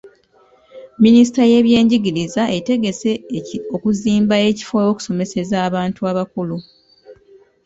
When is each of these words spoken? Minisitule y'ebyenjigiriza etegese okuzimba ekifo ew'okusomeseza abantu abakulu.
Minisitule 1.03 1.45
y'ebyenjigiriza 1.51 2.41
etegese 2.57 3.11
okuzimba 3.75 4.35
ekifo 4.49 4.75
ew'okusomeseza 4.81 5.55
abantu 5.67 5.99
abakulu. 6.11 6.57